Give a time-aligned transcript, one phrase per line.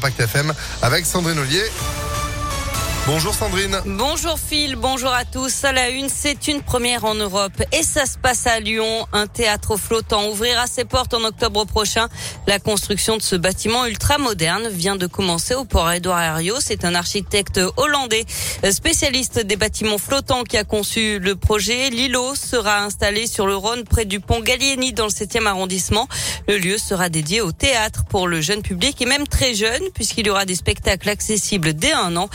[0.00, 1.70] Impact FM avec Sandrine Ollier.
[3.06, 3.80] Bonjour Sandrine.
[3.86, 5.64] Bonjour Phil, bonjour à tous.
[5.64, 9.06] À la une, c'est une première en Europe et ça se passe à Lyon.
[9.12, 12.08] Un théâtre flottant ouvrira ses portes en octobre prochain.
[12.46, 16.60] La construction de ce bâtiment ultra moderne vient de commencer au port Edouard Herriot.
[16.60, 18.26] C'est un architecte hollandais
[18.70, 21.88] spécialiste des bâtiments flottants qui a conçu le projet.
[21.90, 26.06] L'îlot sera installé sur le Rhône près du pont Gallieni dans le 7e arrondissement.
[26.48, 30.26] Le lieu sera dédié au théâtre pour le jeune public et même très jeune puisqu'il
[30.26, 32.28] y aura des spectacles accessibles dès un an.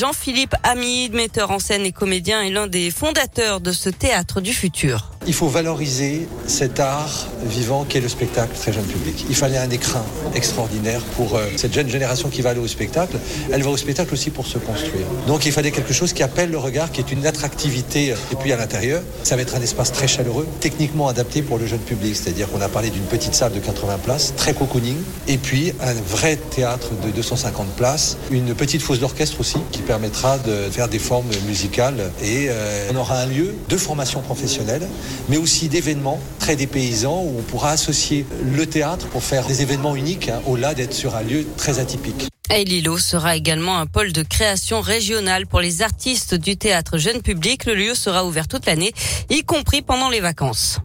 [0.00, 4.54] Jean-Philippe Hamid, metteur en scène et comédien, est l'un des fondateurs de ce théâtre du
[4.54, 5.10] futur.
[5.26, 9.26] Il faut valoriser cet art vivant qu'est le spectacle très jeune public.
[9.28, 10.02] Il fallait un écrin
[10.34, 13.18] extraordinaire pour euh, cette jeune génération qui va aller au spectacle.
[13.52, 15.04] Elle va au spectacle aussi pour se construire.
[15.26, 18.14] Donc il fallait quelque chose qui appelle le regard, qui est une attractivité.
[18.32, 21.66] Et puis à l'intérieur, ça va être un espace très chaleureux, techniquement adapté pour le
[21.66, 22.16] jeune public.
[22.16, 24.96] C'est-à-dire qu'on a parlé d'une petite salle de 80 places, très cocooning,
[25.28, 30.38] et puis un vrai théâtre de 250 places, une petite fosse d'orchestre aussi qui permettra
[30.38, 32.10] de faire des formes musicales.
[32.22, 34.88] Et euh, on aura un lieu de formation professionnelle
[35.28, 39.96] mais aussi d'événements très dépaysants où on pourra associer le théâtre pour faire des événements
[39.96, 42.28] uniques, hein, au-delà d'être sur un lieu très atypique.
[42.52, 42.64] Et
[42.98, 47.64] sera également un pôle de création régionale pour les artistes du théâtre jeune public.
[47.64, 48.92] Le lieu sera ouvert toute l'année,
[49.28, 50.80] y compris pendant les vacances.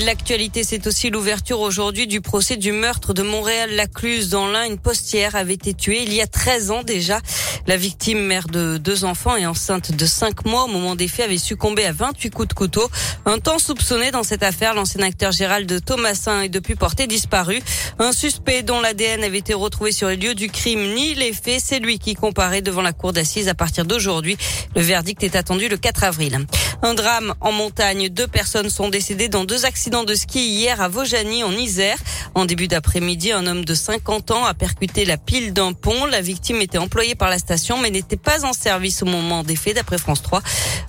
[0.00, 4.28] L'actualité, c'est aussi l'ouverture aujourd'hui du procès du meurtre de Montréal-Lacluse.
[4.28, 7.20] Dans l'un, une postière avait été tuée il y a 13 ans déjà.
[7.68, 11.26] La victime, mère de deux enfants et enceinte de 5 mois au moment des faits,
[11.26, 12.90] avait succombé à 28 coups de couteau.
[13.24, 17.62] Un temps soupçonné dans cette affaire, l'ancien acteur Gérald Thomasin est depuis porté disparu.
[18.00, 21.62] Un suspect dont l'ADN avait été retrouvé sur les lieux du crime ni les faits,
[21.64, 24.36] c'est lui qui comparaît devant la cour d'assises à partir d'aujourd'hui.
[24.74, 26.44] Le verdict est attendu le 4 avril.
[26.82, 28.08] Un drame en montagne.
[28.08, 31.98] Deux personnes sont décédées dans deux accidents accident de ski hier à Vaujany en Isère.
[32.34, 36.06] En début d'après-midi, un homme de 50 ans a percuté la pile d'un pont.
[36.06, 39.56] La victime était employée par la station mais n'était pas en service au moment des
[39.56, 40.40] faits d'après France 3.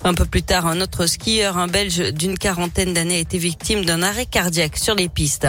[0.04, 3.84] Un peu plus tard, un autre skieur, un Belge d'une quarantaine d'années, a été victime
[3.84, 5.46] d'un arrêt cardiaque sur les pistes.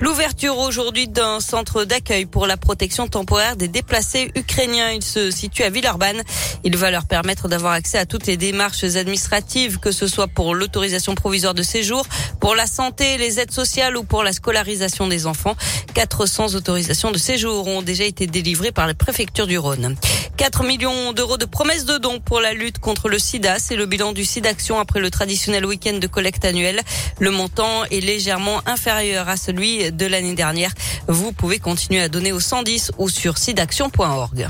[0.00, 4.90] L'ouverture aujourd'hui d'un centre d'accueil pour la protection temporaire des déplacés ukrainiens.
[4.90, 6.22] Il se situe à Villeurbanne.
[6.64, 10.54] Il va leur permettre d'avoir accès à toutes les démarches administratives, que ce soit pour
[10.54, 12.06] l'autorisation provisoire de séjour,
[12.40, 15.54] pour la santé les aides sociales ou pour la scolarisation des enfants.
[15.94, 19.96] 400 autorisations de séjour ont déjà été délivrées par la préfecture du Rhône.
[20.36, 23.58] 4 millions d'euros de promesses de dons pour la lutte contre le sida.
[23.58, 26.80] C'est le bilan du SIDAction après le traditionnel week-end de collecte annuel.
[27.18, 30.72] Le montant est légèrement inférieur à celui de l'année dernière.
[31.08, 34.48] Vous pouvez continuer à donner au 110 ou sur sidaction.org.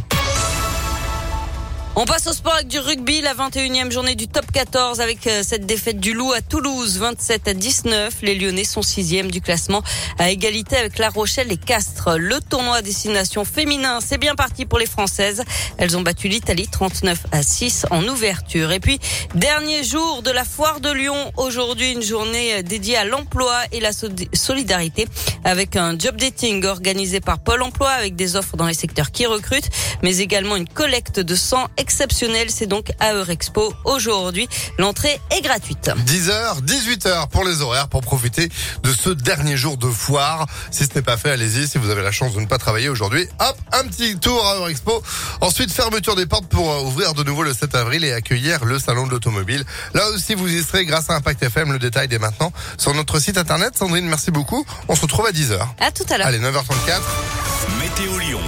[2.03, 5.43] On passe au sport avec du rugby, la 21e journée du top 14 avec euh,
[5.44, 8.22] cette défaite du Loup à Toulouse, 27 à 19.
[8.22, 9.83] Les Lyonnais sont sixième du classement
[10.19, 12.16] à égalité avec La Rochelle et Castres.
[12.16, 15.44] Le tournoi à destination féminin, c'est bien parti pour les Françaises.
[15.77, 18.72] Elles ont battu l'Italie 39 à 6 en ouverture.
[18.72, 18.99] Et puis,
[19.34, 21.31] dernier jour de la foire de Lyon.
[21.37, 25.06] Aujourd'hui, une journée euh, dédiée à l'emploi et la solidarité
[25.44, 29.27] avec un job dating organisé par Pôle emploi avec des offres dans les secteurs qui
[29.27, 29.69] recrutent,
[30.03, 32.51] mais également une collecte de sang exceptionnel.
[32.51, 34.49] C'est donc à Eurexpo aujourd'hui.
[34.78, 35.91] L'entrée est gratuite.
[36.06, 38.49] 10h, 18h pour les horaires pour profiter
[38.84, 40.47] de ce dernier jour de foire.
[40.71, 41.67] Si ce n'est pas fait, allez-y.
[41.67, 44.55] Si vous avez la chance de ne pas travailler aujourd'hui, hop, un petit tour à
[44.59, 45.03] Eurexpo.
[45.41, 48.78] Ensuite, fermeture des portes pour euh, ouvrir de nouveau le 7 avril et accueillir le
[48.78, 49.65] salon de l'automobile.
[49.93, 51.72] Là aussi, vous y serez grâce à Impact FM.
[51.72, 53.77] Le détail dès maintenant sur notre site internet.
[53.77, 54.65] Sandrine, merci beaucoup.
[54.87, 55.59] On se retrouve à 10h.
[55.81, 56.28] À tout à l'heure.
[56.28, 57.01] Allez, 9h34.
[57.81, 58.41] Météo Lyon.